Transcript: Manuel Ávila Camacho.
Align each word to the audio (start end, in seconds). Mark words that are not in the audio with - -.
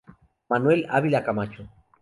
Manuel 0.49 0.81
Ávila 0.89 1.21
Camacho. 1.23 1.69